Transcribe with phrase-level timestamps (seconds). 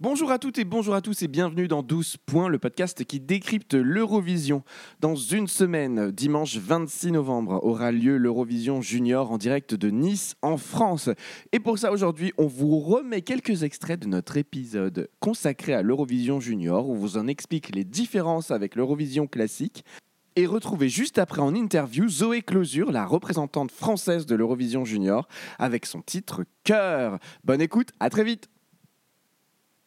[0.00, 3.18] Bonjour à toutes et bonjour à tous et bienvenue dans 12 points, le podcast qui
[3.18, 4.62] décrypte l'Eurovision.
[5.00, 10.56] Dans une semaine, dimanche 26 novembre, aura lieu l'Eurovision Junior en direct de Nice en
[10.56, 11.10] France.
[11.50, 16.38] Et pour ça, aujourd'hui, on vous remet quelques extraits de notre épisode consacré à l'Eurovision
[16.38, 19.84] Junior où vous en explique les différences avec l'Eurovision classique.
[20.36, 25.26] Et retrouvez juste après en interview Zoé Closure, la représentante française de l'Eurovision Junior,
[25.58, 27.18] avec son titre Cœur.
[27.42, 28.48] Bonne écoute, à très vite!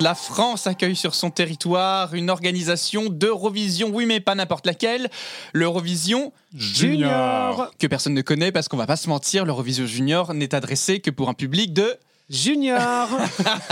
[0.00, 5.10] La France accueille sur son territoire une organisation d'Eurovision, oui mais pas n'importe laquelle,
[5.52, 7.72] l'Eurovision Junior.
[7.80, 11.10] que personne ne connaît parce qu'on va pas se mentir, l'Eurovision Junior n'est adressé que
[11.10, 11.96] pour un public de...
[12.30, 13.08] Junior.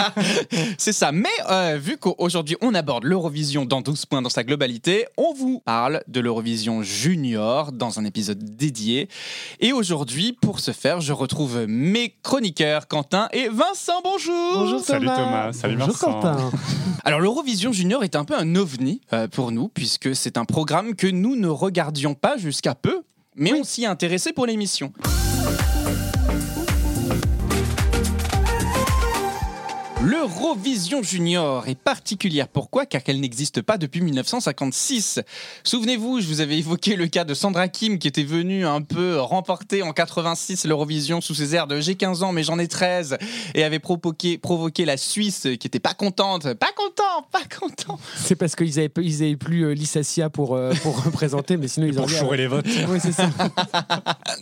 [0.79, 5.07] C'est ça, mais euh, vu qu'aujourd'hui on aborde l'Eurovision dans 12 points dans sa globalité,
[5.19, 9.09] on vous parle de l'Eurovision Junior dans un épisode dédié.
[9.61, 14.53] Et aujourd'hui, pour ce faire, je retrouve mes chroniqueurs Quentin et Vincent, bonjour.
[14.55, 14.99] Bonjour Thomas.
[14.99, 16.12] Salut Thomas, salut Bonjour Vincent.
[16.12, 16.51] Quentin.
[17.05, 20.95] Alors l'Eurovision Junior est un peu un ovni euh, pour nous, puisque c'est un programme
[20.95, 23.03] que nous ne regardions pas jusqu'à peu,
[23.37, 24.93] mais on s'y est intéressé pour l'émission.
[30.27, 32.49] L'Eurovision Junior est particulière.
[32.49, 32.85] Pourquoi?
[32.85, 35.21] Car qu'elle n'existe pas depuis 1956.
[35.63, 39.21] Souvenez-vous, je vous avais évoqué le cas de Sandra Kim qui était venue un peu
[39.21, 43.19] remporter en 86 l'Eurovision sous ses airs de j'ai 15 ans mais j'en ai 13
[43.55, 46.55] et avait provoqué, provoqué la Suisse qui était pas contente.
[46.55, 47.97] Pas content, pas content.
[48.17, 51.87] C'est parce qu'ils avaient, ils avaient plus euh, Lissassia pour, euh, pour représenter, mais sinon
[51.87, 52.67] ils Pour ont chourer les votes.
[52.89, 53.31] Oui, c'est ça.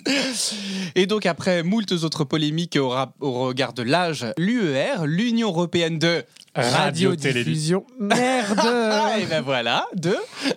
[0.94, 7.84] Et donc après moult autres polémiques au regard de l'âge, l'UER, l'Union européenne de Radiodiffusion.
[7.98, 10.16] Merde Ah, et ben voilà, de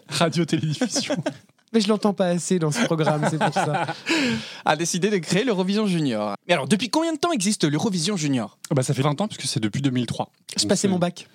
[0.09, 1.15] Radio-télédiffusion.
[1.73, 3.87] Mais je l'entends pas assez dans ce programme, c'est pour ça.
[4.65, 6.35] a décidé de créer l'Eurovision Junior.
[6.47, 8.57] Mais alors, depuis combien de temps existe l'Eurovision Junior?
[8.71, 10.31] Bah, ça fait 20 ans puisque c'est depuis 2003.
[10.55, 11.27] Je Donc, passais c'est- mon bac.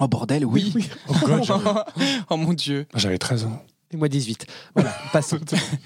[0.00, 0.72] Oh bordel, oui.
[1.08, 1.70] Oh God, j'avais-
[2.28, 2.86] oh mon dieu.
[2.94, 3.62] J'avais 13 ans.
[3.92, 4.46] Et moi 18.
[4.74, 5.36] Voilà, passons.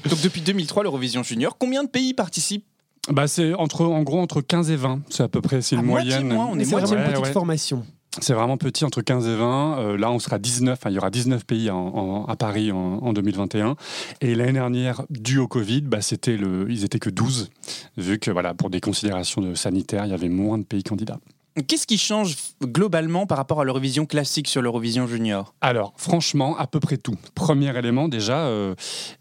[0.09, 2.65] Donc depuis 2003, l'Eurovision Junior, combien de pays participent
[3.09, 5.01] Bah, c'est entre, en gros entre 15 et 20.
[5.11, 6.33] C'est à peu près, c'est une moitié moyenne.
[6.33, 7.33] moins, on est C'est moitié vraiment une Ouais, petite ouais.
[7.33, 7.87] formation.
[8.19, 9.79] C'est vraiment petit, entre 15 et 20.
[9.79, 10.79] Euh, là, on sera 19.
[10.81, 13.77] Enfin, il y aura 19 pays en- en- à Paris en, en 2021.
[14.23, 17.51] Et l'année dernière, dû au Covid, bah, c'était le, ils étaient que 12.
[17.99, 21.19] Vu que, voilà, pour des considérations de sanitaires, il y avait moins de pays candidats.
[21.69, 25.55] Qu'est-ce qui change globalement par rapport à l'Eurovision classique sur l'Eurovision Junior?
[25.63, 27.17] Alors, franchement, à peu près tout.
[27.35, 28.75] Premier élément, déjà, euh,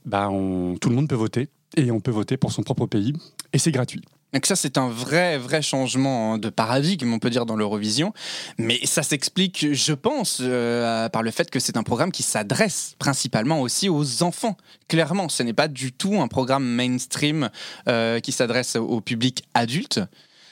[0.05, 1.47] bah, on- tout le monde peut voter.
[1.77, 3.13] Et on peut voter pour son propre pays.
[3.53, 4.01] Et c'est gratuit.
[4.33, 8.13] Donc ça, c'est un vrai, vrai changement hein, de paradigme, on peut dire, dans l'Eurovision.
[8.57, 12.95] Mais ça s'explique, je pense, euh, par le fait que c'est un programme qui s'adresse
[12.99, 14.57] principalement aussi aux enfants.
[14.89, 17.49] Clairement, ce n'est pas du tout un programme mainstream
[17.87, 20.01] euh, qui s'adresse au public adulte.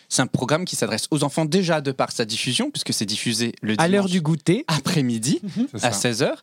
[0.07, 3.51] C'est un programme qui s'adresse aux enfants déjà de par sa diffusion, puisque c'est diffusé
[3.61, 4.63] le À l'heure dimanche du goûter.
[4.67, 5.41] après-midi
[5.81, 6.11] à ça.
[6.11, 6.35] 16h.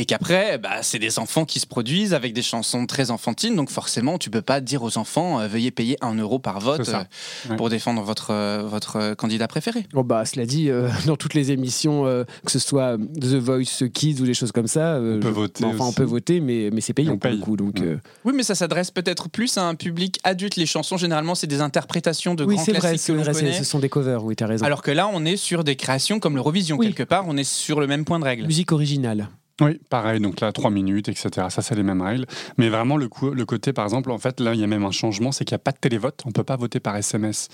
[0.00, 3.54] Et qu'après, bah, c'est des enfants qui se produisent avec des chansons très enfantines.
[3.54, 6.88] Donc forcément, tu peux pas dire aux enfants, euh, veuillez payer un euro par vote
[6.88, 7.02] euh,
[7.50, 7.56] Ouais.
[7.56, 9.86] pour défendre votre, euh, votre candidat préféré.
[9.92, 13.88] Bon bah cela dit, euh, dans toutes les émissions, euh, que ce soit The Voice
[13.92, 16.70] Kids ou des choses comme ça, euh, On peut voter Enfin, on peut voter, mais,
[16.72, 17.56] mais c'est payant pour le coup.
[17.58, 17.86] Donc, Ouais.
[17.86, 20.56] euh, Oui, mais ça s'adresse peut-être plus à un public adulte.
[20.56, 23.24] Les chansons, généralement, c'est des interprétations de oui, grands c'est vrai, classiques c'est que l'on
[23.24, 23.52] vrai, connaît.
[23.52, 24.24] ce sont des covers.
[24.24, 24.64] Oui, t'as raison.
[24.64, 26.78] Alors que là, on est sur des créations comme l'Eurovision.
[26.78, 26.86] Oui.
[26.86, 28.46] Quelque part, on est sur le même point de règle.
[28.46, 29.28] Musique originale.
[29.60, 31.28] Oui, pareil, donc là, 3 minutes, etc.
[31.50, 32.24] Ça, c'est les mêmes règles.
[32.56, 34.84] Mais vraiment, le, coup- le côté, par exemple, en fait, là, il y a même
[34.84, 36.22] un changement, c'est qu'il n'y a pas de télévote.
[36.24, 37.48] On ne peut pas voter par SMS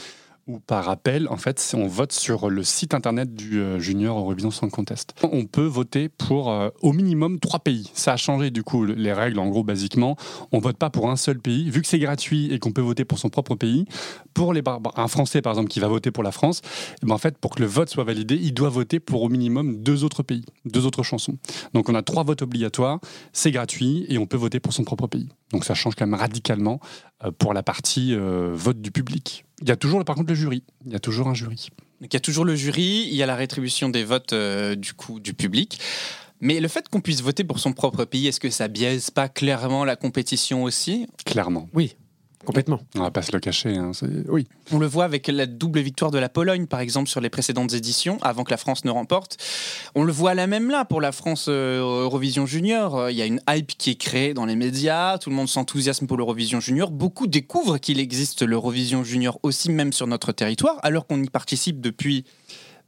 [0.47, 1.27] ou par appel.
[1.29, 5.15] En fait, on vote sur le site internet du euh, Junior Eurovision Song Contest.
[5.23, 7.91] On peut voter pour euh, au minimum trois pays.
[7.95, 10.17] Ça a changé, du coup, le- les règles, en gros, basiquement.
[10.53, 11.69] On vote pas pour un seul pays.
[11.71, 13.87] Vu que c'est gratuit et qu'on peut voter pour son propre pays,
[14.35, 14.55] pour
[14.97, 16.61] un Français, par exemple, qui va voter pour la France,
[17.03, 19.29] eh ben, en fait, pour que le vote soit validé, il doit voter pour au
[19.29, 21.39] minimum deux autres pays, deux autres chansons.
[21.75, 23.01] Donc on a trois votes obligatoires,
[23.33, 25.29] c'est gratuit et on peut voter pour son propre pays.
[25.53, 26.81] Donc ça change quand même radicalement
[27.25, 29.46] euh, pour la partie vote du public.
[29.63, 30.63] Il y a toujours par contre le jury.
[30.85, 31.69] Il y a toujours un jury.
[32.01, 34.75] Donc il y a toujours le jury, il y a la rétribution des votes euh,
[34.75, 35.81] du coup du public.
[36.41, 39.29] Mais le fait qu'on puisse voter pour son propre pays, est-ce que ça biaise pas
[39.29, 41.07] clairement la compétition aussi?
[41.25, 41.69] Clairement.
[41.73, 41.97] Oui.
[42.47, 42.81] Complètement.
[42.95, 43.77] On va pas se le cacher.
[43.77, 43.91] hein,
[44.29, 44.47] Oui.
[44.73, 47.75] On le voit avec la double victoire de la Pologne, par exemple, sur les précédentes
[47.75, 49.37] éditions, avant que la France ne remporte.
[49.95, 52.97] On le voit là même là pour la France euh, Eurovision Junior.
[52.97, 55.49] Euh, Il y a une hype qui est créée dans les médias, tout le monde
[55.49, 56.91] s'enthousiasme pour l'Eurovision Junior.
[56.91, 61.81] Beaucoup découvrent qu'il existe l'Eurovision Junior aussi, même sur notre territoire, alors qu'on y participe
[61.81, 62.25] depuis.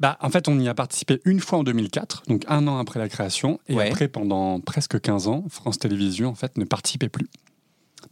[0.01, 3.01] Bah, en fait, on y a participé une fois en 2004, donc un an après
[3.01, 3.89] la création, et Ouais.
[3.89, 7.27] après, pendant presque 15 ans, France Télévisions en fait ne participait plus.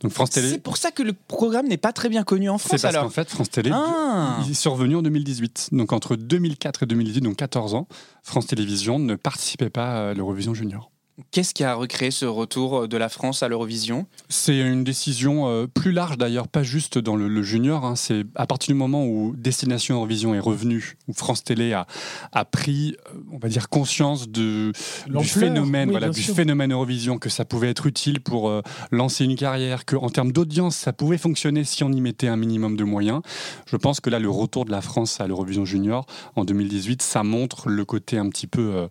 [0.01, 2.69] Donc France C'est pour ça que le programme n'est pas très bien connu en c'est
[2.69, 4.39] France parce qu'en fait France Télé, Ah.
[4.55, 5.71] sont revenus en 2018.
[5.73, 7.89] Donc entre 2004 et 2018, donc 14 ans,
[8.23, 10.91] France Télévisions ne participait pas à l'Eurovision Junior.
[11.31, 14.07] Qu'est-ce qui a recréé ce retour de la France à l'Eurovision?
[14.29, 17.87] C'est une décision euh, plus large d'ailleurs, pas juste dans le, le junior.
[17.87, 17.97] hein.
[17.97, 21.87] C'est à partir du moment où Destination Eurovision est revenu, où France Télé a,
[22.33, 24.73] a pris, euh, on va dire, conscience de,
[25.07, 26.35] du phénomène, oui, voilà, du sûr.
[26.35, 28.61] phénomène Eurovision, que ça pouvait être utile pour euh,
[28.91, 32.37] lancer une carrière, que en termes d'audience, ça pouvait fonctionner si on y mettait un
[32.37, 33.23] minimum de moyens.
[33.67, 36.05] Je pense que là, le retour de la France à l'Eurovision Junior
[36.35, 38.61] en 2018, ça montre le côté un petit peu.
[38.61, 38.89] euh, euh,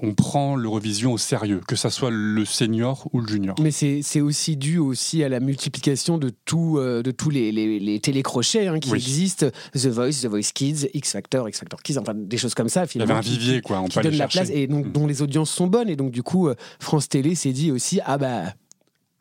[0.00, 3.56] on prend l'Eurovision au sérieux, que ça soit le senior ou le junior.
[3.60, 7.80] Mais c'est aussi dû aussi à la multiplication de, tout, euh, de tous les, les,
[7.80, 8.98] les télécrochets hein, qui Oui.
[8.98, 9.46] existent.
[9.74, 12.84] The Voice, The Voice Kids, X Factor, X Factor Kids, enfin des choses comme ça.
[12.94, 13.80] Il y avait un vivier, quoi.
[13.80, 14.92] On qui peut donne la place et donc, Mm.
[14.92, 15.88] dont les audiences sont bonnes.
[15.88, 18.54] Et donc, du coup, euh, France Télé s'est dit aussi ah bah,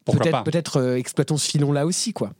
[0.05, 2.33] peut-être peut-être euh, exploitons ce filon-là aussi, quoi.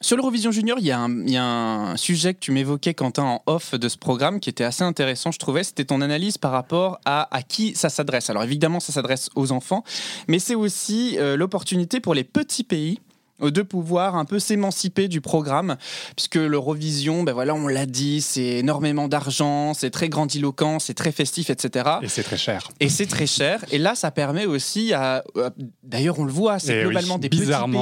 [0.00, 3.88] Sur l'Eurovision Junior, il y, a un- sujet que tu m'évoquais, Quentin, en off de
[3.88, 5.64] ce programme qui était assez intéressant, je trouvais.
[5.64, 8.30] C'était ton analyse par rapport à, à qui ça s'adresse.
[8.30, 9.82] Alors évidemment, ça s'adresse aux enfants,
[10.28, 13.00] mais c'est aussi euh, l'opportunité pour les petits pays
[13.40, 15.76] de pouvoir un peu s'émanciper du programme,
[16.16, 21.12] puisque l'Eurovision, ben voilà, on l'a dit, c'est énormément d'argent, c'est très grandiloquent, c'est très
[21.12, 21.88] festif, etc.
[22.02, 22.68] Et c'est très cher.
[22.80, 23.64] Et c'est très cher.
[23.70, 25.22] Et là, ça permet aussi à.
[25.36, 25.50] à-
[25.82, 27.38] D'ailleurs, on le voit, c'est Eh oui, globalement des petits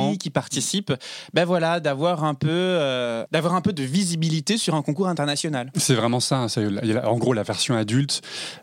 [0.08, 0.92] pays qui participent.
[1.34, 5.70] Ben voilà, d'avoir un peu, euh, d'avoir un peu de visibilité sur un concours international.
[5.76, 6.38] C'est vraiment ça.
[6.38, 6.66] hein, c'est-
[7.04, 8.20] En gros, la version adulte,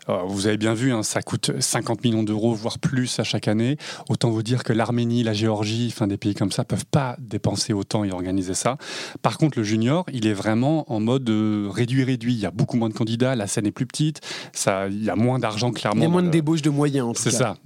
[0.08, 3.48] euh, vous avez bien vu, hein, ça coûte 50 millions d'euros, voire plus à chaque
[3.48, 3.76] année.
[4.08, 7.72] Autant vous dire que l'Arménie, la Géorgie, enfin des pays comme ça, peuvent pas dépenser
[7.72, 8.76] autant et organiser ça.
[9.22, 12.34] Par contre, le junior, il est vraiment en mode euh, réduit, réduit.
[12.34, 14.20] Il y a beaucoup moins de candidats, la scène est plus petite,
[14.52, 16.00] ça, il y a moins d'argent clairement.
[16.00, 17.56] Il y a moins de débauche de moyens, en tout C'est ça.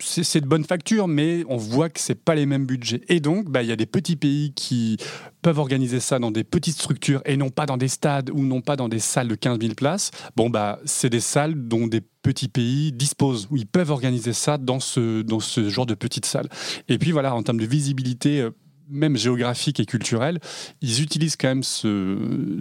[0.00, 3.02] C'est de bonne facture, mais on voit que c'est pas les mêmes budgets.
[3.08, 4.96] Et donc, bah, il y a des petits pays qui
[5.42, 8.62] peuvent organiser ça dans des petites structures et non pas dans des stades ou non
[8.62, 10.10] pas dans des salles de 15 000 places.
[10.36, 14.58] Bon, bah, c'est des salles dont des petits pays disposent, où ils peuvent organiser ça
[14.58, 15.22] dans ce,
[15.68, 16.48] genre de petites salles.
[16.88, 18.50] Et puis voilà, en termes de visibilité, euh,
[18.88, 20.40] même géographique et culturelle,
[20.80, 22.18] ils utilisent quand même ce,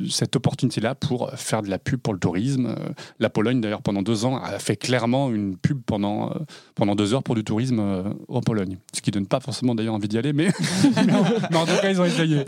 [0.10, 2.76] cette opportunité-là pour faire de la pub pour le tourisme.
[2.78, 2.90] Euh,
[3.20, 7.24] La Pologne, d'ailleurs, pendant deux ans, a fait clairement une pub pendant, euh, deux heures
[7.24, 8.78] pour du tourisme en Pologne.
[8.94, 12.06] Ce qui donne pas forcément d'ailleurs envie d'y aller, mais en tout cas, ils ont
[12.06, 12.44] essayé.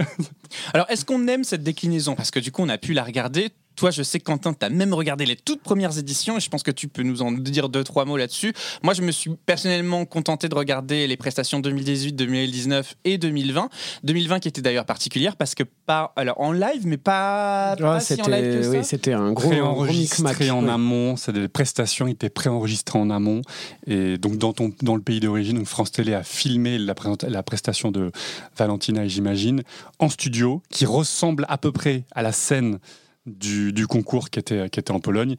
[0.74, 2.16] Alors, est-ce qu'on aime cette déclinaison?
[2.16, 3.52] Parce que du coup, on a pu la regarder.
[3.76, 6.64] Toi, je sais, Quentin, tu as même regardé les toutes premières éditions et je pense
[6.64, 8.54] que tu peux nous en dire deux, trois mots là-dessus.
[8.84, 13.70] Moi, je me suis personnellement contenté de regarder les prestations 2018, 2019 et 2020.
[14.04, 18.22] 2020 qui était d'ailleurs particulière parce que pas alors en live, mais pas, pas si
[18.22, 18.70] en live que C'était ça.
[18.70, 19.50] oui, c'était un gros.
[19.50, 23.42] Préenregistré en amont, c'est des prestations étaient préenregistrées en amont.
[23.88, 28.12] Et donc, dans, ton, dans le pays d'origine, France Télé a filmé la, prestation de
[28.58, 29.64] Valentina, j'imagine,
[30.00, 32.80] en studio, qui ressemble à peu près à la scène
[33.26, 35.36] du, concours qui était, qui était en Pologne.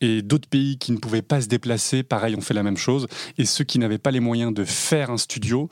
[0.00, 3.06] Et d'autres pays qui ne pouvaient pas se déplacer, pareil, ont fait la même chose.
[3.36, 5.68] Et ceux qui n'avaient pas les moyens de faire un studio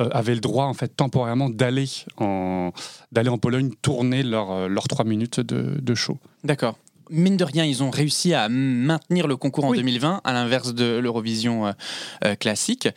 [0.00, 2.72] euh, avaient le droit, en fait, temporairement, d'aller en,
[3.12, 6.18] d'aller en Pologne tourner leurs euh, leurs trois minutes de, de show.
[6.44, 6.76] D'accord.
[7.10, 9.78] Mine de rien, ils ont réussi à maintenir le concours en Oui.
[9.78, 11.72] 2020, à l'inverse de l'Eurovision euh,
[12.24, 12.88] euh, classique.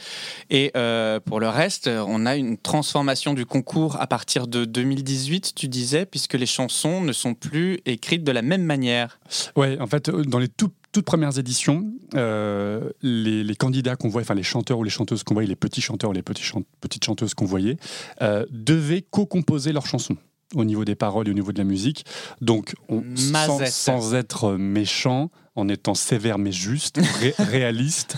[0.50, 5.54] Et euh, pour le reste, on a une transformation du concours à partir de 2018,
[5.56, 9.20] tu disais, puisque les chansons ne sont plus écrites de la même manière.
[9.56, 14.26] Ouais, en fait, dans les tout- toutes premières éditions, euh, les, les candidats qu'on voyait,
[14.26, 16.62] enfin les chanteurs ou les chanteuses qu'on voyait, les petits chanteurs ou les petits chan-
[16.82, 17.78] petites chanteuses qu'on voyait,
[18.22, 20.18] euh, devaient co-composer leurs chansons
[20.56, 22.06] au niveau des paroles et au niveau de la musique.
[22.42, 28.18] Donc, on, sans, être méchant, en étant sévère mais juste, ré- réaliste,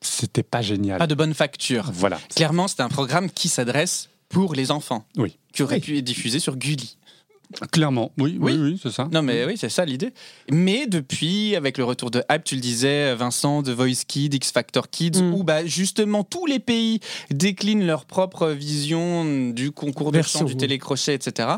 [0.00, 0.98] c'était pas génial.
[0.98, 1.90] Pas de bonne facture.
[1.92, 2.18] Voilà.
[2.34, 5.38] Clairement, c'est un programme qui s'adresse pour les enfants, Oui.
[5.52, 5.80] qui aurait Oui.
[5.80, 6.96] pu être diffusé sur Gulli.
[7.72, 8.58] Clairement, oui, oui, Oui.
[8.72, 9.08] oui, c'est ça.
[9.10, 10.12] Non, mais oui, c'est ça l'idée.
[10.50, 14.52] Mais depuis, avec le retour de Hype, tu le disais, Vincent, de Voice Kids, X
[14.52, 15.32] Factor Kids, Mm.
[15.34, 17.00] où bah, justement tous les pays
[17.30, 21.48] déclinent leur propre vision du concours de chant, du télécrochet, etc.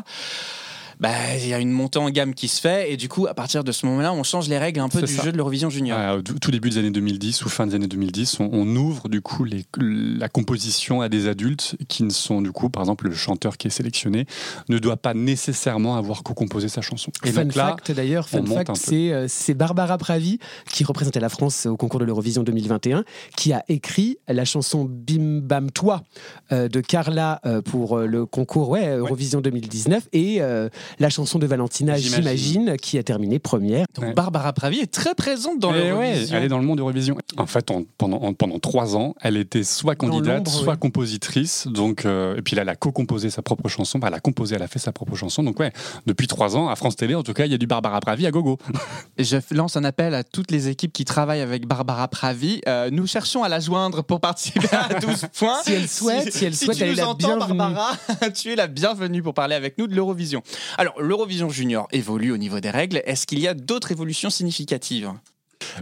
[1.01, 3.33] bah, il y a une montée en gamme qui se fait et du coup, à
[3.33, 5.23] partir de ce moment-là, on change les règles un peu du ça.
[5.23, 6.21] jeu de l'Eurovision Junior.
[6.23, 9.43] Tout début des années 2010 ou fin des années 2010, on, on ouvre du coup
[9.43, 13.57] les- la composition à des adultes qui ne sont du coup, par exemple, le chanteur
[13.57, 14.25] qui est sélectionné
[14.69, 17.11] ne doit pas nécessairement avoir co-composé sa chanson.
[17.25, 20.37] Et fun donc là, fact d'ailleurs, fun fact, c'est euh, c'est Barbara Pravi
[20.71, 23.03] qui représentait la France au concours de l'Eurovision 2021,
[23.35, 26.03] qui a écrit la chanson Bim Bam Toi
[26.51, 30.69] euh, de Carla euh, pour euh, le concours ouais, Eurovision 2019 et euh,
[30.99, 32.77] la chanson de Valentina J'imagine.
[32.77, 33.85] Qui a terminé première.
[33.95, 34.13] Donc Ouais.
[34.13, 36.37] Barbara Pravi est très présente dans Eh ouais, l'Eurovision.
[36.37, 37.17] elle est dans le monde Eurovision.
[37.37, 40.77] En fait, en- pendant, en- pendant trois ans, elle était soit candidate, soit ouais.
[40.79, 41.67] compositrice.
[41.67, 43.97] Donc, euh, et puis là, elle a co-composé sa propre chanson.
[43.97, 45.43] Enfin, elle a composé, elle a fait sa propre chanson.
[45.43, 45.71] Donc ouais,
[46.05, 48.25] depuis trois ans, à France Télé, en tout cas, il y a du Barbara Pravi
[48.25, 48.57] à gogo.
[49.19, 52.61] Je lance un appel à toutes les équipes qui travaillent avec Barbara Pravi.
[52.67, 55.59] Euh, nous cherchons à la joindre pour participer à 12 points.
[55.63, 57.57] Si elle souhaite, si elle souhaite, tu elle est nous la entends, bienvenue.
[57.57, 57.91] Barbara,
[58.35, 60.41] tu es la bienvenue pour parler avec nous de l'Eurovision.
[60.81, 63.03] Alors, l'Eurovision Junior évolue au niveau des règles.
[63.05, 65.11] Est-ce qu'il y a d'autres évolutions significatives?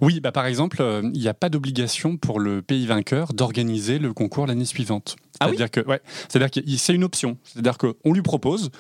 [0.02, 3.98] Oui, bah, par exemple, euh, il n'y a pas d'obligation pour le pays vainqueur d'organiser
[3.98, 5.16] le concours l'année suivante.
[5.40, 5.56] Ah oui?
[5.56, 7.38] C'est-à-dire que, ouais, c'est-à-dire que c'est une option.
[7.46, 8.72] C'est-à-dire qu'on lui propose.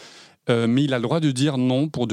[0.49, 2.07] Euh, mais il a le droit de dire non pour,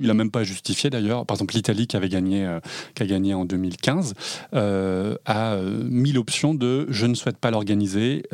[0.00, 1.26] il a même pas justifié d'ailleurs.
[1.26, 2.60] Par exemple, l'Italie qui avait gagné, euh,
[2.94, 4.14] qui a gagné en 2015
[4.54, 8.24] euh, a mis l'option de je ne souhaite pas l'organiser.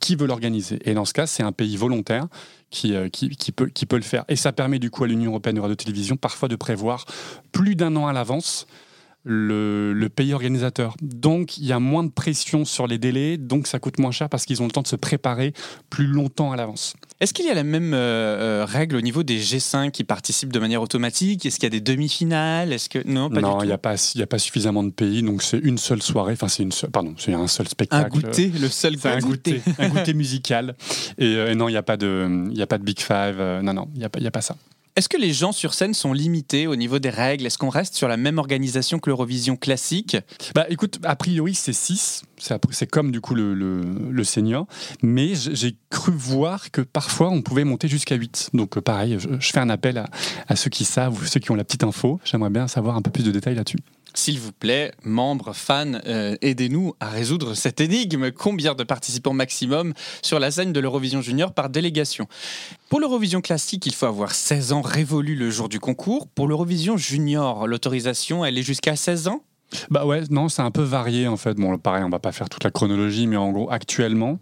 [0.00, 2.26] qui veut l'organiser Et dans ce cas, c'est un pays volontaire
[2.70, 4.24] qui, qui, qui peut, qui peut le faire.
[4.28, 7.04] Et ça permet du coup à l'Union européenne de radio-télévision parfois de prévoir
[7.52, 8.66] plus d'un an à l'avance
[9.24, 10.94] le, le pays organisateur.
[11.02, 14.28] Donc, il y a moins de pression sur les délais, donc ça coûte moins cher
[14.28, 15.52] parce qu'ils ont le temps de se préparer
[15.90, 16.94] plus longtemps à l'avance.
[17.20, 17.98] Est-ce qu'il y a la même euh,
[18.62, 21.44] euh, règle au niveau des G5 qui participent de manière automatique?
[21.44, 22.72] Est-ce qu'il y a des demi-finales?
[22.72, 24.90] Est-ce que non, pas non, il n'y a, pas- il y a pas suffisamment de
[24.90, 27.70] pays, donc c'est une seule soirée, enfin c'est une seule, pardon, c'est un seul Un
[27.70, 28.10] spectacle.
[28.10, 30.74] goûter, le seul un goûter, un goûter musical.
[31.18, 33.36] Et, euh, et non, il n'y a, pas de- il a pas de Big Five.
[33.38, 34.56] euh, non, non, il n'y a, pas- il y a pas ça.
[34.96, 37.46] Est-ce que les gens sur scène sont limités au niveau des règles?
[37.46, 40.16] Est-ce qu'on reste sur la même organisation que l'Eurovision classique?
[40.54, 42.24] Bah écoute, a priori c'est 6,
[42.70, 44.66] c'est comme du coup le, le, senior,
[45.02, 48.50] mais j'ai cru voir que parfois on pouvait monter jusqu'à 8.
[48.52, 50.06] Donc euh, pareil, je, je fais un appel à,
[50.48, 53.02] à ceux qui savent ou ceux qui ont la petite info, j'aimerais bien savoir un
[53.02, 53.78] peu plus de détails là-dessus.
[54.14, 58.30] S'il vous plaît, membres, fans, euh, aidez-nous à résoudre cette énigme.
[58.32, 62.26] Combien de participants maximum sur la scène de l'Eurovision Junior par délégation?
[62.88, 66.26] Pour l'Eurovision classique, il faut avoir 16 ans révolus le jour du concours.
[66.28, 69.42] Pour l'Eurovision Junior, l'autorisation, elle est jusqu'à 16 ans?
[69.90, 71.54] Bah ouais, non, c'est un peu varié en fait.
[71.54, 74.40] Bon, pareil, on va pas faire toute la chronologie, mais en gros, actuellement,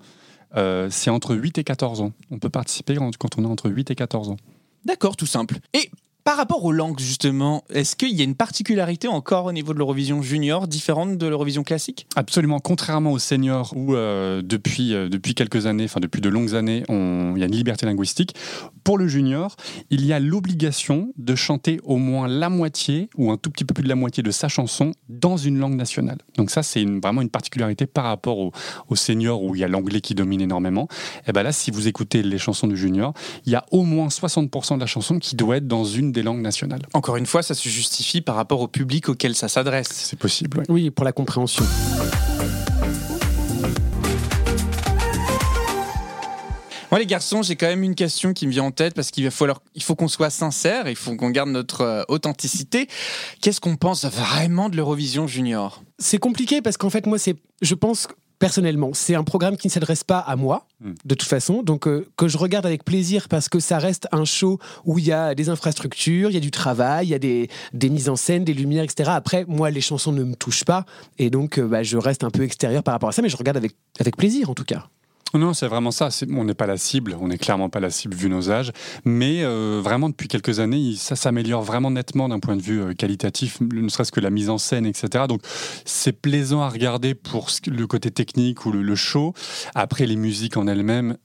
[0.57, 2.13] euh, c'est entre 8 et 14 ans.
[2.31, 4.37] On peut participer quand on a entre 8 et 14 ans.
[4.85, 5.59] D'accord, tout simple.
[5.75, 5.91] Et
[6.29, 9.79] par rapport aux langues, justement, est-ce qu'il y a une particularité encore au niveau de
[9.79, 12.07] l'Eurovision Junior différente de l'Eurovision classique?
[12.17, 16.55] Absolument, contrairement aux seniors où euh, depuis, euh, depuis quelques années, enfin depuis de longues
[16.55, 18.35] années, il y a une liberté linguistique,
[18.85, 19.57] pour le junior,
[19.89, 23.73] il y a l'obligation de chanter au moins la moitié ou un tout petit peu
[23.73, 26.19] plus de la moitié de sa chanson dans une langue nationale.
[26.37, 28.39] Donc ça, c'est vraiment une particularité par rapport
[28.89, 30.89] au seniors où il y a l'anglais qui domine énormément.
[31.27, 33.15] Et ben là, si vous écoutez les chansons du junior,
[33.47, 36.18] il y a au moins 60% de la chanson qui doit être dans une des
[36.23, 36.83] langues nationales.
[36.93, 39.89] Encore une fois, ça se justifie par rapport au public auquel ça s'adresse.
[39.93, 40.65] C'est possible, ouais.
[40.69, 41.65] Oui, pour la compréhension.
[46.91, 49.31] Moi, les garçons, j'ai quand même une question qui me vient en tête parce qu'il
[49.31, 52.89] falloir, il faut qu'on soit sincère, il faut qu'on garde notre euh, authenticité.
[53.43, 55.83] Qu'est-ce qu'on pense vraiment de l'Eurovision Junior?
[55.99, 59.73] C'est compliqué parce qu'en fait, moi, c'est, je pense personnellement, c'est un programme qui ne
[59.73, 60.93] s'adresse pas à moi, Mm.
[61.05, 64.25] de toute façon, donc euh, que je regarde avec plaisir parce que ça reste un
[64.25, 67.19] show où il y a des infrastructures, il y a du travail, il y a
[67.19, 69.11] des, des mises en scène, des lumières, etc.
[69.13, 70.87] Après, moi, les chansons ne me touchent pas
[71.19, 73.37] et donc euh, bah, je reste un peu extérieur par rapport à ça, mais je
[73.37, 74.89] regarde avec, avec plaisir en tout cas.
[75.35, 76.09] Non, c'est vraiment ça.
[76.31, 78.73] On n'est pas la cible, on n'est clairement pas la cible vu nos âges,
[79.05, 82.95] mais euh, vraiment depuis quelques années, ça s'améliore vraiment nettement d'un point de vue euh,
[82.95, 85.27] qualitatif, ne serait-ce que la mise en scène, etc.
[85.29, 85.43] Donc
[85.85, 89.35] c'est plaisant à regarder pour le côté technique ou le, le show.
[89.75, 91.19] Après, les musiques en elles-mêmes,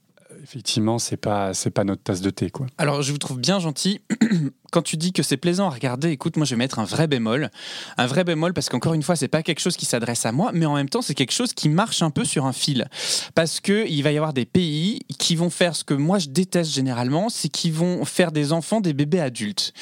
[0.44, 2.66] effectivement, c'est pas c'est pas notre tasse de thé, quoi.
[2.78, 4.00] Alors, je vous trouve bien gentil.
[4.70, 7.06] Quand tu dis que c'est plaisant à regarder, écoute, moi je vais mettre un vrai
[7.06, 7.50] bémol.
[7.96, 10.50] Un vrai bémol parce qu'encore une fois, c'est pas quelque chose qui s'adresse à moi,
[10.52, 12.88] mais en même temps, c'est quelque chose qui marche un peu sur un fil.
[13.36, 16.28] Parce que il va y avoir des pays qui vont faire ce que moi je
[16.28, 19.72] déteste généralement, c'est qu'ils vont faire des enfants des bébés adultes.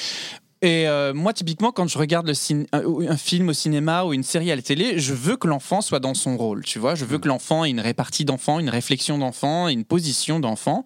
[0.63, 4.13] Et euh, moi, typiquement, quand je regarde le cin- un, un film au cinéma ou
[4.15, 6.65] une série à la télé, je veux que l'enfant soit dans son rôle.
[6.65, 10.39] Tu vois, je veux que l'enfant ait une répartie d'enfant, une réflexion d'enfant, une position
[10.39, 10.85] d'enfant.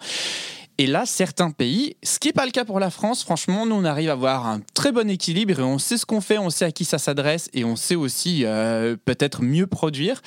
[0.79, 3.75] Et là, certains pays, ce qui n'est pas le cas pour la France, franchement, nous,
[3.77, 6.51] on arrive à avoir un très bon équilibre et on sait ce qu'on fait, on
[6.51, 10.21] sait à qui ça s'adresse et on sait aussi euh, peut-être mieux produire.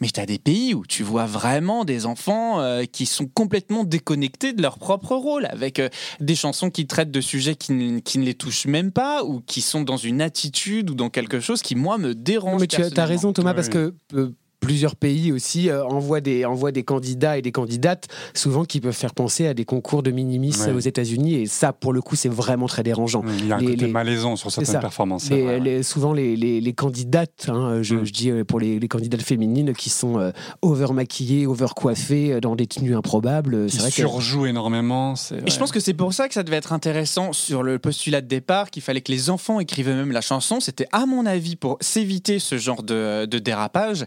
[0.00, 3.84] Mais tu as des pays où tu vois vraiment des enfants euh, qui sont complètement
[3.84, 7.98] déconnectés de leur propre rôle, avec euh, des chansons qui traitent de sujets qui, ne-
[7.98, 11.40] qui ne les touchent même pas ou qui sont dans une attitude ou dans quelque
[11.40, 12.54] chose qui, moi, me dérange.
[12.54, 16.44] Non, mais tu as, raison Thomas parce que euh, plusieurs pays aussi euh, envoient, des,
[16.44, 20.10] envoient des candidats et des candidates souvent qui peuvent faire penser à des concours de
[20.10, 20.72] minimis Ouais.
[20.72, 23.22] aux États-Unis et ça pour le coup c'est vraiment très dérangeant.
[23.38, 24.78] Il y a un Les- côté les- malaisant sur certaines ça.
[24.80, 25.24] performances.
[25.24, 25.60] c'est Les- vrai, ouais.
[25.60, 28.04] les- souvent les, les- les candidates, hein, je, Mm.
[28.04, 30.30] je dis euh, pour les, les candidates féminines qui sont euh,
[30.62, 35.14] over maquillées, over coiffées, dans des tenues improbables, euh, c'est Qui vrai que surjoue énormément.
[35.46, 38.20] Et je pense que c'est pour ça que ça devait être intéressant sur le postulat
[38.20, 40.60] de départ, qu'il fallait que les enfants écrivent eux-mêmes la chanson.
[40.60, 44.04] C'était, à mon avis, pour s'éviter ce genre de, de dérapage,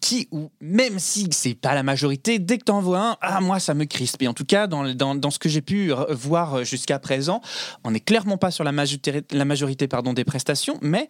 [0.00, 3.74] qui, ou même si c'est pas la majorité, dès que t'envoies un, ah, moi, ça
[3.74, 4.22] me crispe.
[4.22, 7.40] Et en tout cas, dans, dans, dans ce que j'ai pu re- voir jusqu'à présent,
[7.84, 11.08] on n'est clairement pas sur la majorité, la majorité pardon, des prestations, mais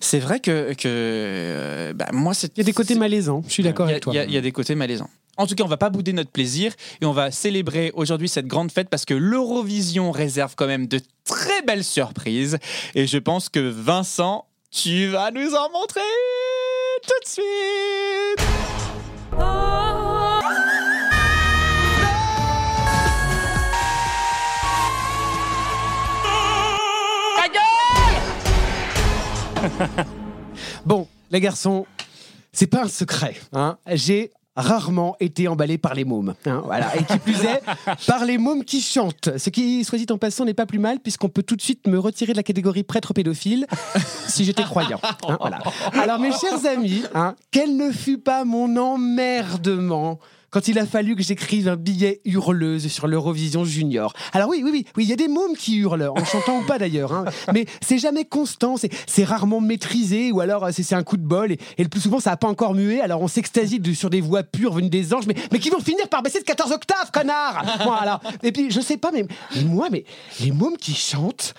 [0.00, 2.52] c'est vrai que, que euh, bah, moi, c'est.
[2.56, 4.14] il y a des côtés malaisants, je suis d'accord avec toi.
[4.14, 5.10] Il y, y a des côtés malaisants.
[5.36, 8.48] En tout cas, on va pas bouder notre plaisir et on va célébrer aujourd'hui cette
[8.48, 12.58] grande fête parce que l'Eurovision réserve quand même de très belles surprises.
[12.96, 16.00] Et je pense que Vincent, tu vas nous en montrer
[17.06, 18.48] tout de suite.
[30.84, 31.86] Bon, les garçons,
[32.52, 33.36] c'est pas un secret.
[33.52, 33.78] Hein.
[33.88, 36.34] J'ai rarement été emballé par les mômes.
[36.44, 36.94] hein, voilà.
[36.96, 37.62] Et qui plus est,
[38.06, 39.30] par les mômes qui chantent.
[39.38, 41.86] Ce qui, soit dit en passant, n'est pas plus mal, puisqu'on peut tout de suite
[41.86, 43.66] me retirer de la catégorie prêtre pédophile
[44.26, 45.00] si j'étais croyant.
[45.28, 45.60] hein, voilà.
[45.92, 50.18] Alors, mes chers amis, hein, quel ne fut pas mon emmerdement
[50.58, 54.12] quand il a fallu que j'écrive un billet hurleuse sur l'Eurovision Junior.
[54.32, 56.62] Alors oui, oui, oui, oui, il y a des mômes qui hurlent, en chantant ou
[56.64, 61.04] pas d'ailleurs, hein, mais c'est jamais constant, c'est, rarement maîtrisé, ou alors euh, c'est, un
[61.04, 63.28] coup de bol, et, et le plus souvent ça n'a pas encore mué, alors on
[63.28, 66.24] s'extasie de- sur des voix pures venues des anges, mais, mais qui vont finir par
[66.24, 67.62] baisser de 14 octaves, connard
[68.42, 69.26] Et puis je sais pas, mais,
[69.62, 70.04] moi, mais
[70.40, 71.54] les mômes qui chantent,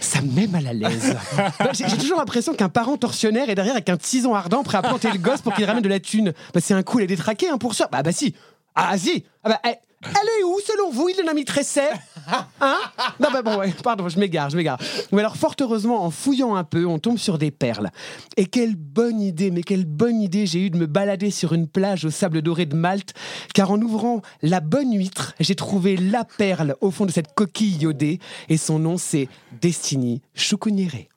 [0.00, 1.16] ça me met mal à l'aise.
[1.72, 4.82] J'ai j'ai toujours l'impression qu'un parent tortionnaire est derrière avec un tison ardent prêt à
[4.82, 6.32] planter le gosse pour qu'il ramène de la thune.
[6.54, 7.88] Bah, c'est un coup, il est détraqué hein, pour ça.
[7.90, 8.34] Bah, bah si.
[8.76, 9.24] Ah si.
[9.42, 11.90] Ah bah, elle, elle est où selon vous, il en a mis Tresset
[12.60, 12.76] Hein
[13.20, 14.78] Non bah bon, ouais, pardon, je m'égare, je m'égare.
[15.12, 17.90] Mais alors, fort heureusement, en fouillant un peu, on tombe sur des perles.
[18.36, 21.68] Et quelle bonne idée, mais quelle bonne idée j'ai eu de me balader sur une
[21.68, 23.14] plage au sable doré de Malte,
[23.54, 27.78] car en ouvrant la bonne huître, j'ai trouvé la perle au fond de cette coquille
[27.78, 28.18] iodée,
[28.48, 29.28] et son nom c'est
[29.60, 31.08] Destiny Choucouniéré.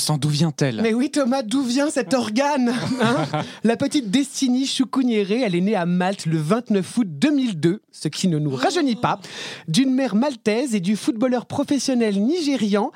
[0.00, 0.80] Vincent, d'où vient-elle?
[0.80, 3.42] Mais oui Thomas, d'où vient cet organe hein?
[3.64, 8.26] La petite Destiny Choucouniéré, elle est née à Malte le 29 août 2002, ce qui
[8.28, 9.20] ne nous rajeunit pas,
[9.68, 12.92] d'une mère maltaise et du footballeur professionnel nigérian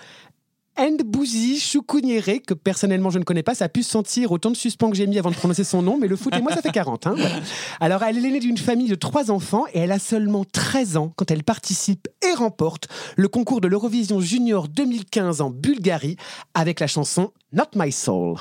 [0.78, 4.56] Ndbouzi Choukouniéré, que personnellement je ne connais pas, ça a pu se sentir autant de
[4.56, 6.62] suspens que j'ai mis avant de prononcer son nom, mais le foot et moi ça
[6.62, 7.06] fait 40.
[7.06, 7.36] hein, voilà.
[7.80, 11.12] Alors elle est l'aînée d'une famille de trois enfants et elle a seulement 13 ans
[11.16, 16.16] quand elle participe et remporte le concours de l'Eurovision Junior 2015 en Bulgarie
[16.54, 18.36] avec la chanson Not My Soul.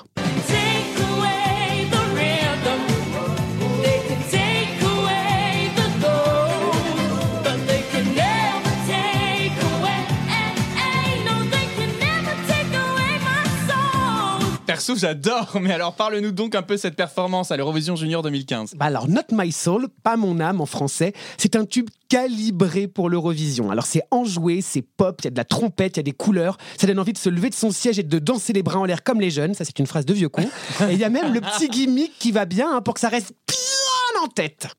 [14.73, 15.51] Perso, j'adore.
[15.61, 18.73] Mais alors parle-nous donc un peu de cette performance à l'Eurovision Junior 2015.
[18.75, 23.07] Bah alors, Not My Soul, pas mon âme en français, c'est un tube calibré pour
[23.07, 23.69] l'Eurovision.
[23.69, 26.11] Alors c'est enjoué, c'est pop, il y a de la trompette, il y a des
[26.11, 28.79] couleurs, ça donne envie de se lever de son siège et de danser les bras
[28.79, 30.41] en l'air comme les jeunes, ça c'est une phrase de vieux con.
[30.89, 33.09] Et il y a même le petit gimmick qui va bien hein, pour que ça
[33.09, 34.69] reste bien en tête.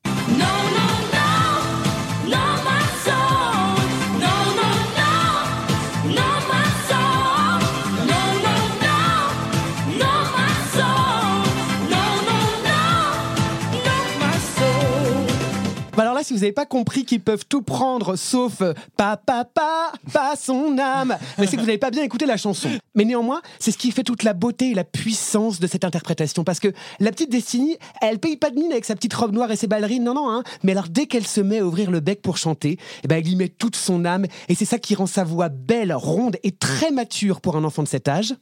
[16.25, 20.35] Si vous n'avez pas compris qu'ils peuvent tout prendre sauf euh, pa pa pa, pas
[20.35, 22.69] son âme, mais c'est que vous n'avez pas bien écouté la chanson.
[22.95, 26.43] Mais néanmoins, c'est ce qui fait toute la beauté et la puissance de cette interprétation.
[26.43, 29.51] Parce que la petite Destiny, elle paye pas de mine avec sa petite robe noire
[29.51, 30.43] et ses ballerines, non, non, hein.
[30.63, 33.27] Mais alors dès qu'elle se met à ouvrir le bec pour chanter, eh ben, elle
[33.27, 36.51] y met toute son âme et c'est ça qui rend sa voix belle, ronde et
[36.51, 38.33] très mature pour un enfant de cet âge.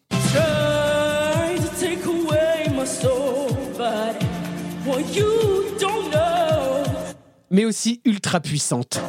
[7.53, 8.99] Mais aussi ultra puissante.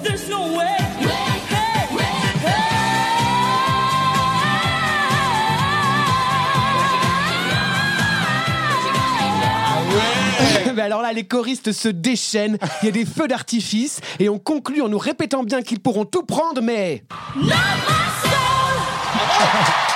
[10.75, 14.39] Mais alors là, les choristes se déchaînent, il y a des feux d'artifice, et on
[14.39, 17.03] conclut en nous répétant bien qu'ils pourront tout prendre, mais...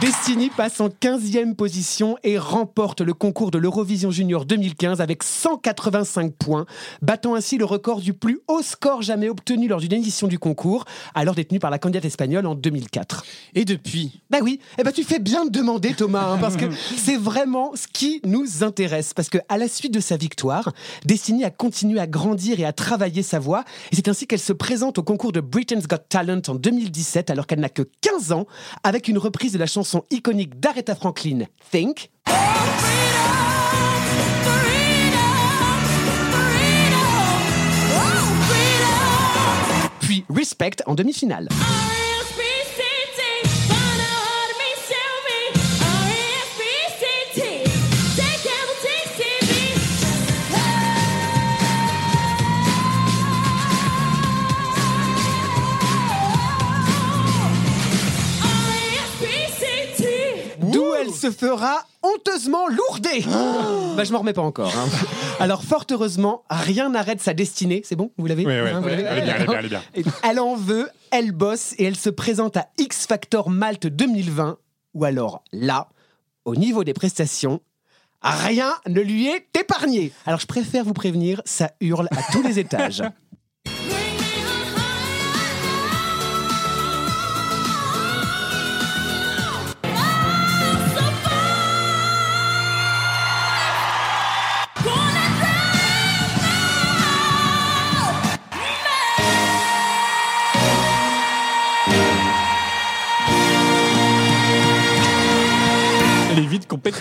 [0.00, 6.34] Destiny passe en 15e position et remporte le concours de l'Eurovision Junior 2015 avec 185
[6.34, 6.66] points,
[7.00, 10.84] battant ainsi le record du plus haut score jamais obtenu lors d'une édition du concours,
[11.14, 13.24] alors détenu par la candidate espagnole en 2004.
[13.54, 16.66] Et depuis Bah oui, eh ben tu fais bien de demander Thomas, hein, parce que
[16.96, 19.14] c'est vraiment ce qui nous intéresse.
[19.14, 20.72] Parce que à la suite de sa victoire,
[21.04, 24.52] Destiny a continué à grandir et à travailler sa voix, et c'est ainsi qu'elle se
[24.52, 28.46] présente au concours de Britain's Got Talent en 2017, alors qu'elle n'a que 15 ans,
[28.82, 32.10] avec une reprise de la chanson iconique d'Aretha Franklin, Think.
[40.00, 41.48] Puis Respect en demi-finale.
[61.24, 63.24] Se fera honteusement lourder.
[63.96, 64.72] Bah je m'en remets pas encore.
[64.76, 64.88] hein.
[65.40, 67.80] Alors fort heureusement, rien n'arrête sa destinée.
[67.84, 69.46] C'est bon Vous l'avez Oui, oui, Hein, vous oui, l'avez elle est bien, elle est
[69.46, 69.82] bien, elle est bien.
[69.94, 74.58] Et Elle en veut, elle bosse et elle se présente à X Factor Malte 2020.
[74.94, 75.88] Ou alors là,
[76.44, 77.60] au niveau des prestations,
[78.22, 80.12] rien ne lui est épargné.
[80.26, 83.02] Alors je préfère vous prévenir, ça hurle à tous les étages.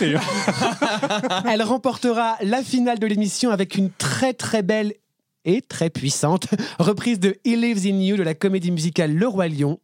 [0.04, 0.18] compétée.
[1.50, 4.94] Elle remportera la finale de l'émission avec une très très belle
[5.46, 6.48] et très puissante
[6.80, 9.80] reprise de He Lives in You de la comédie musicale Le Roi Lion.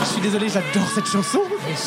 [0.00, 1.40] Je suis désolé, j'adore cette chanson.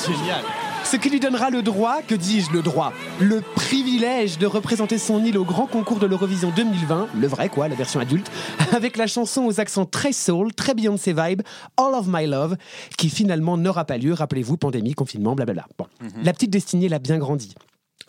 [0.08, 0.44] Génial
[0.92, 5.24] Ce qui lui donnera le droit, que dis-je le droit Le privilège de représenter son
[5.24, 8.30] île au grand concours de l'Eurovision 2020, le vrai quoi, la version adulte,
[8.76, 11.44] avec la chanson aux accents très soul, très Beyoncé vibe,
[11.78, 12.58] All of My Love,
[12.98, 15.66] qui finalement n'aura pas lieu, rappelez-vous, pandémie, confinement, blablabla.
[15.78, 15.86] Bon,
[16.26, 17.56] la petite destinée l'a bien grandi.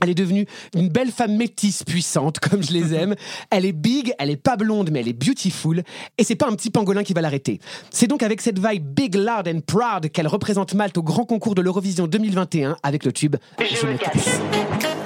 [0.01, 3.15] Elle est devenue une belle femme métisse puissante, comme je les aime.
[3.51, 5.83] Elle est big, elle est pas blonde, mais elle est beautiful.
[6.19, 7.61] Et c'est pas un petit pangolin qui va l'arrêter.
[7.91, 11.55] C'est donc avec cette vibe big, loud and proud qu'elle représente Malte au grand concours
[11.55, 14.13] de l'Eurovision 2021 avec le tube Je me casse.
[14.23, 15.02] Si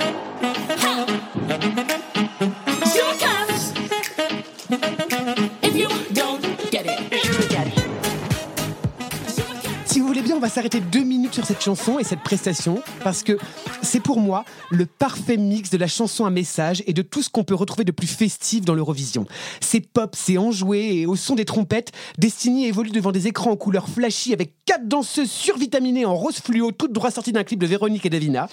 [10.46, 13.36] va s'arrêter deux minutes sur cette chanson et cette prestation, parce que
[13.82, 17.28] c'est pour moi le parfait mix de la chanson à message et de tout ce
[17.28, 19.26] qu'on peut retrouver de plus festif dans l'Eurovision.
[19.60, 23.56] C'est pop, c'est enjoué et au son des trompettes, Destiny évolue devant des écrans en
[23.56, 27.66] couleur flashy avec quatre danseuses survitaminées en rose fluo, toutes droit sorties d'un clip de
[27.66, 28.48] Véronique et Davina.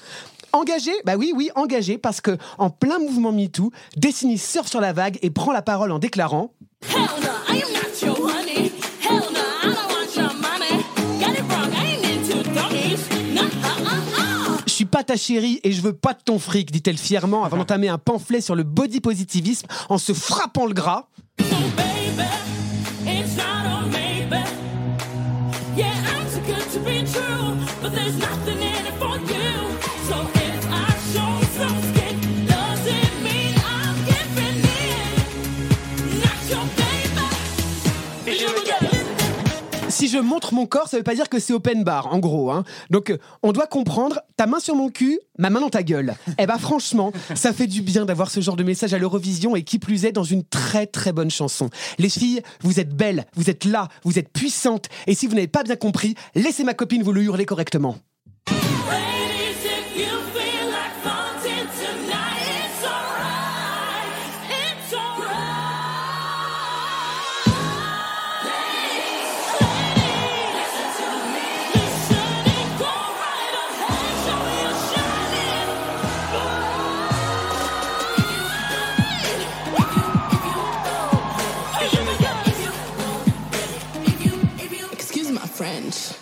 [0.51, 4.93] Engagé Bah oui, oui, engagé, parce que en plein mouvement MeToo, Destiny surfe sur la
[4.93, 6.55] vague et prend la parole en déclarant
[14.93, 17.97] pas ta chérie et je veux pas de ton fric, dit-elle fièrement avant d'entamer un
[17.97, 21.07] pamphlet sur le body positivisme en se frappant le gras.
[21.39, 22.29] So baby,
[23.07, 24.37] it's not a maybe.
[25.75, 26.12] Yeah, I'm
[40.13, 42.51] je montre mon corps, ça veut pas dire que c'est open bar, en gros.
[42.51, 42.63] Hein.
[42.91, 46.13] Donc, euh, on doit comprendre, ta main sur mon cul, ma main dans ta gueule.
[46.39, 49.63] Eh ben, franchement, ça fait du bien d'avoir ce genre de message à l'Eurovision et
[49.63, 51.69] qui plus est dans une très très bonne chanson.
[51.99, 54.89] Les filles, vous êtes belles, vous êtes là, vous êtes puissantes.
[55.07, 57.97] Et si vous n'avez pas bien compris, laissez ma copine vous le hurler correctement.
[85.93, 86.15] French.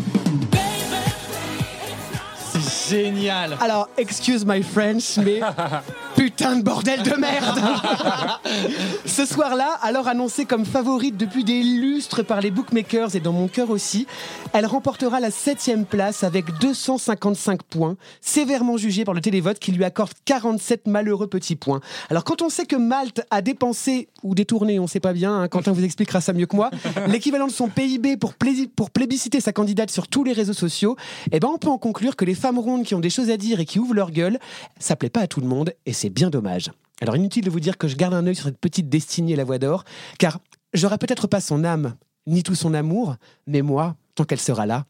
[2.61, 3.57] C'est génial.
[3.61, 5.41] Alors, excuse my French, mais
[6.15, 7.59] putain de bordel de merde
[9.05, 13.47] Ce soir-là, alors annoncée comme favorite depuis des lustres par les bookmakers et dans mon
[13.47, 14.07] cœur aussi,
[14.53, 19.83] elle remportera la septième place avec 255 points, sévèrement jugée par le télévote qui lui
[19.83, 21.81] accorde 47 malheureux petits points.
[22.09, 25.47] Alors quand on sait que Malte a dépensé, ou détourné, on sait pas bien, hein,
[25.47, 26.71] Quentin vous expliquera ça mieux que moi,
[27.07, 28.33] l'équivalent de son PIB pour,
[28.75, 30.95] pour plébisciter sa candidate sur tous les réseaux sociaux,
[31.31, 33.37] eh ben on peut en conclure que les femmes rondes qui ont des choses à
[33.37, 34.39] dire et qui ouvrent leur gueule,
[34.79, 36.71] ça plaît pas à tout le monde et c'est bien dommage.
[37.01, 39.43] Alors inutile de vous dire que je garde un œil sur cette petite destinée la
[39.43, 39.83] voix d'or,
[40.19, 40.39] car
[40.73, 41.95] j'aurai peut-être pas son âme
[42.27, 43.15] ni tout son amour,
[43.47, 44.85] mais moi, tant qu'elle sera là,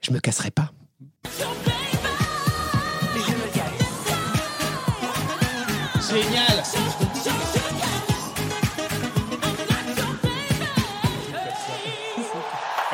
[0.00, 0.70] je me casserai pas.
[6.10, 6.81] Génial.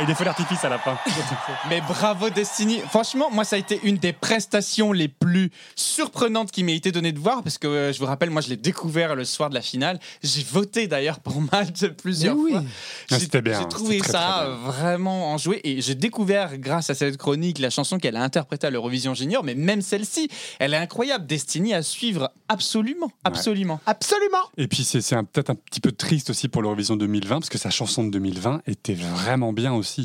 [0.09, 0.99] Des feux d'artifice à la fin.
[1.69, 2.81] Mais bravo Destiny.
[2.89, 7.13] Franchement, moi ça a été une des prestations les plus surprenantes qui m'a été donnée
[7.13, 9.55] de voir parce que euh, je vous rappelle, moi je l'ai découvert le soir de
[9.55, 10.01] la finale.
[10.23, 12.53] J'ai voté d'ailleurs pour Malte plusieurs oui.
[12.53, 12.63] fois.
[12.65, 14.57] Ah, J'ai- c'était bien, J'ai trouvé c'était très, ça très bien.
[14.73, 18.71] vraiment enjoué et j'ai découvert grâce à cette chronique la chanson qu'elle a interprétée à
[18.71, 21.27] l'Eurovision Junior, mais même celle-ci, elle est incroyable.
[21.27, 23.81] Destiny à suivre absolument, absolument.
[23.87, 25.01] Absolument Et puis c'est
[25.33, 28.63] peut-être un petit peu triste aussi pour l'Eurovision 2020 parce que sa chanson de 2020
[28.67, 29.98] était vraiment bien aussi.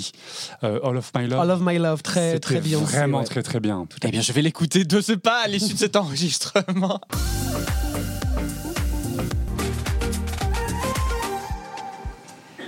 [0.63, 1.39] Euh, All of My Love.
[1.39, 2.79] All of my love, très, très bien.
[2.79, 3.85] Vraiment très très bien.
[4.03, 6.99] Eh bien, je vais l'écouter de ce pas à l'issue de cet enregistrement.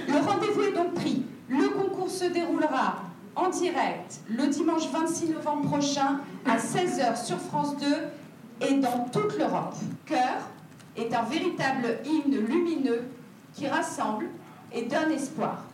[0.08, 1.24] Le rendez-vous est donc pris.
[1.50, 3.02] Le concours se déroulera
[3.36, 9.38] en direct le dimanche 26 novembre prochain à 16h sur France 2 et dans toute
[9.38, 9.76] l'Europe.
[10.06, 10.38] Cœur
[10.98, 13.04] est un véritable hymne lumineux
[13.54, 14.28] qui rassemble
[14.74, 15.66] et donne espoir.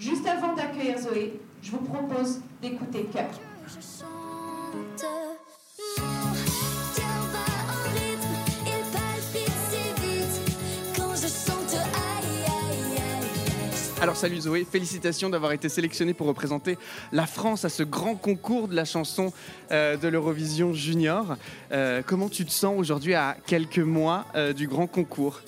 [0.00, 3.28] Juste avant d'accueillir Zoé, je vous propose d'écouter Cœur.
[14.00, 16.78] Alors salut Zoé, félicitations d'avoir été sélectionnée pour représenter
[17.12, 19.34] la France à ce grand concours de la chanson
[19.70, 21.36] euh, de l'Eurovision Junior.
[21.72, 25.42] Euh, comment tu te sens aujourd'hui à quelques mois euh, du grand concours?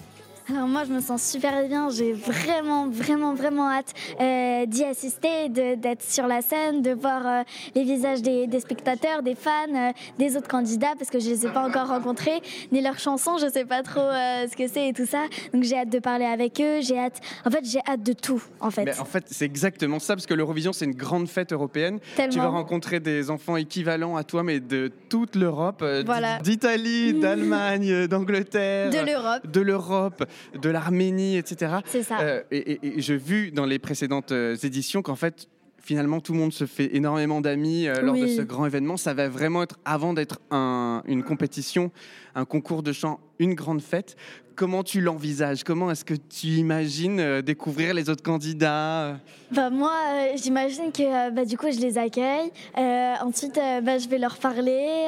[0.51, 1.89] Alors moi, je me sens super bien.
[1.91, 7.43] J'ai vraiment, vraiment, vraiment hâte euh, d'y assister, d'être sur la scène, de voir euh,
[7.77, 11.47] les visages des, des spectateurs, des fans, euh, des autres candidats, parce que je les
[11.47, 12.41] ai pas encore rencontrés,
[12.73, 13.39] ni leurs chansons.
[13.39, 15.25] Je sais pas trop ce que c'est et tout ça.
[15.55, 16.81] Donc j'ai hâte de parler avec eux.
[16.81, 17.21] J'ai hâte.
[17.45, 18.43] En fait, j'ai hâte de tout.
[18.61, 18.85] En fait.
[18.85, 22.01] Mais en fait, c'est exactement ça, parce que l'Eurovision, c'est une grande fête européenne.
[22.17, 22.33] Tellement.
[22.33, 26.39] Tu vas rencontrer des enfants équivalents à toi, mais de toute l'Europe, Voilà.
[26.41, 29.47] d'Italie, d'Allemagne, d'Angleterre, De l'Europe.
[29.51, 30.25] de l'Europe,
[30.61, 31.77] de l'Arménie, etc.
[31.87, 32.21] C'est ça.
[32.21, 35.49] Euh, et et- et j'ai vu dans les précédentes euh, éditions qu'en fait,
[35.85, 38.97] finalement, tout le monde se fait énormément d'amis euh, lors de ce grand événement.
[38.97, 41.91] Ça va vraiment être, avant d'être un- une compétition,
[42.37, 44.17] un concours de chant, une grande fête.
[44.55, 45.65] Comment tu l'envisages?
[45.65, 49.17] Comment est-ce que tu imagines euh, découvrir les autres candidats?
[49.51, 52.51] Bah, moi, euh, j'imagine que euh, bah, du coup, je les accueille.
[52.77, 55.07] Ensuite, bah, je vais leur parler.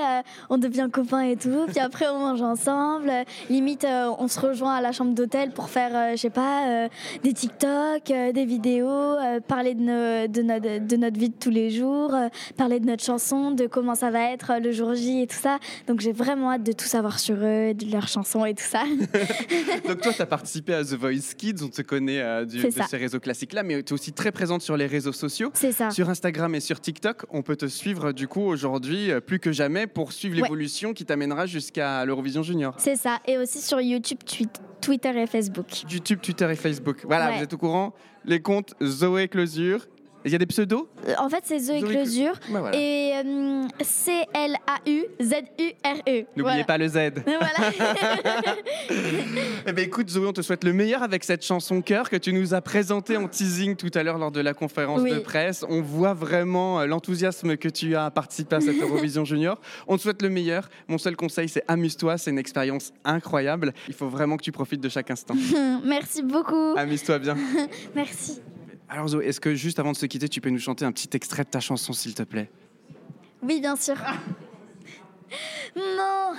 [0.49, 1.67] on devient copains et tout.
[1.69, 3.13] Puis après, on mange ensemble.
[3.51, 3.87] Limite,
[4.19, 6.89] on se rejoint à la chambre d'hôtel pour faire, je sais pas,
[7.23, 9.17] des TikTok, des vidéos,
[9.47, 12.13] parler de, nos- de, notre, de notre vie de tous les jours,
[12.57, 15.59] parler de notre chanson, de comment ça va être le jour J et tout ça.
[15.87, 18.85] Donc, j'ai vraiment hâte de tout savoir sur eux, de leurs chansons et tout ça.
[19.89, 22.71] Donc toi, tu as participé à The Voice Kids, on te connaît euh, du- de
[22.71, 22.85] ça.
[22.89, 25.51] ces réseaux classiques-là, mais tu es aussi très présente sur les réseaux sociaux.
[25.55, 25.91] C'est ça.
[25.91, 29.53] Sur Instagram et sur TikTok, on peut te suivre du coup aujourd'hui euh, plus que
[29.53, 30.43] jamais pour suivre Ouais.
[30.43, 32.75] l'évolution qui t'amènera jusqu'à l'Eurovision Junior.
[32.79, 33.19] C'est ça.
[33.29, 34.49] Et aussi sur YouTube, twi-
[34.81, 35.67] Twitter et Facebook.
[35.91, 36.99] YouTube, Twitter et Facebook.
[37.05, 37.37] Voilà, Ouais.
[37.39, 39.87] vous êtes au courant Les comptes Zoé Closure.
[40.25, 42.33] Il y a des pseudos Euh, En fait, c'est Zoé Zoé Closure.
[42.51, 42.77] Ouais, voilà.
[42.77, 43.63] Et euh,
[45.05, 46.25] C-L-A-U-Z-U-R-E.
[46.37, 46.95] N'oubliez pas le Z.
[47.27, 47.73] Voilà.
[49.67, 52.33] Eh ben écoute Zoé, on te souhaite le meilleur avec cette chanson cœur que tu
[52.33, 55.11] nous as présentée en teasing tout à l'heure lors de la conférence Oui.
[55.11, 55.65] de presse.
[55.69, 59.59] On voit vraiment euh, l'enthousiasme que tu as à participer à cette Eurovision Junior.
[59.89, 60.69] On te souhaite le meilleur.
[60.89, 62.19] Mon seul conseil, c'est amuse-toi.
[62.19, 63.73] C'est une expérience incroyable.
[63.89, 65.35] Il faut vraiment que tu profites de chaque instant.
[65.85, 66.75] Merci beaucoup.
[66.77, 67.37] Amuse-toi bien.
[67.95, 68.41] Merci.
[68.95, 71.11] Alors Zoé, est-ce que juste avant de se quitter, tu peux nous chanter un petit
[71.15, 72.49] extrait de ta chanson, s'il te plaît?
[73.43, 73.97] Oui, bien sûr.
[75.75, 76.37] Mon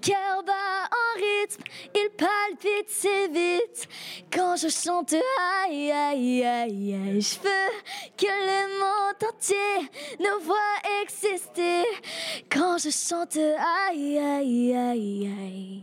[0.00, 1.64] cœur bat en rythme,
[1.96, 3.88] il palpite si vite.
[4.32, 5.14] Quand je chante
[5.64, 7.72] aïe aïe aïe aïe, je veux
[8.16, 9.90] que le monde entier
[10.20, 11.82] nous voit exister.
[12.48, 15.82] Quand je chante aïe aïe aïe aïe.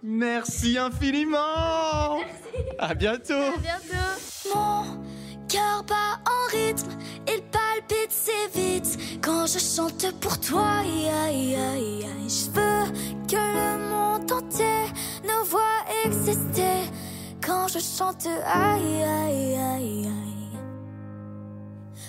[0.00, 2.20] Merci infiniment
[2.78, 4.03] À bientôt À bientôt.
[6.54, 6.90] Mon cœur bat en rythme,
[7.28, 7.42] il
[9.20, 12.92] Quand je chante pour toi, je veux
[13.28, 14.86] que le monde entier
[15.24, 16.90] nous voit exister.
[17.44, 20.58] Quand je chante, aïe, aïe, aïe, aïe.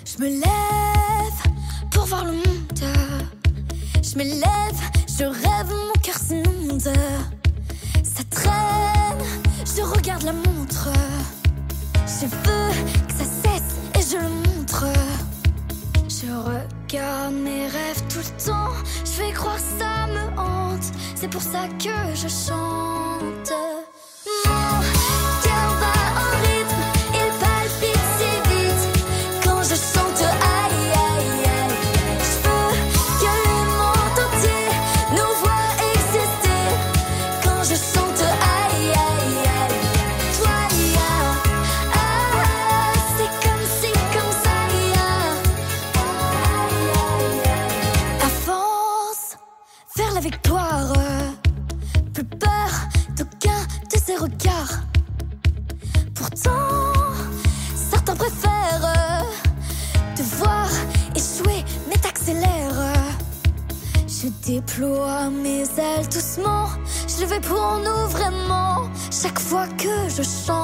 [0.06, 1.42] Je me lève
[1.92, 2.84] pour voir le monde.
[4.04, 6.82] Je me lève, je rêve, mon cœur s'inonde.
[8.04, 9.24] Ça traîne,
[9.66, 10.90] je regarde la montre.
[12.06, 13.05] Je veux
[16.10, 18.74] je regarde mes rêves tout le temps.
[19.04, 20.84] Je fais croire ça me hante.
[21.16, 23.75] C'est pour ça que je chante.
[70.26, 70.55] 手